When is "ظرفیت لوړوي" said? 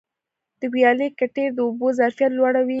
1.99-2.69